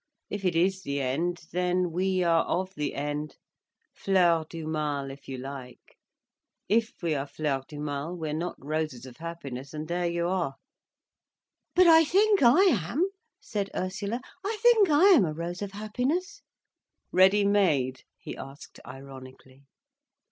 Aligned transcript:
If 0.31 0.43
it 0.45 0.55
is 0.55 0.81
the 0.81 0.99
end, 0.99 1.43
then 1.51 1.91
we 1.91 2.23
are 2.23 2.43
of 2.45 2.73
the 2.73 2.95
end—fleurs 2.95 4.47
du 4.49 4.65
mal 4.65 5.11
if 5.11 5.27
you 5.27 5.37
like. 5.37 5.95
If 6.67 7.03
we 7.03 7.13
are 7.13 7.27
fleurs 7.27 7.65
du 7.67 7.79
mal, 7.79 8.15
we 8.17 8.31
are 8.31 8.33
not 8.33 8.55
roses 8.57 9.05
of 9.05 9.17
happiness, 9.17 9.75
and 9.75 9.87
there 9.87 10.07
you 10.07 10.27
are." 10.27 10.55
"But 11.75 11.85
I 11.85 12.03
think 12.03 12.41
I 12.41 12.61
am," 12.63 13.11
said 13.39 13.69
Ursula. 13.75 14.21
"I 14.43 14.57
think 14.63 14.89
I 14.89 15.03
am 15.09 15.23
a 15.23 15.33
rose 15.33 15.61
of 15.61 15.73
happiness." 15.73 16.41
"Ready 17.11 17.45
made?" 17.45 18.01
he 18.17 18.35
asked 18.35 18.79
ironically. 18.83 19.65